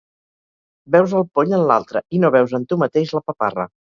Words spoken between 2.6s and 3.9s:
en tu mateix la paparra.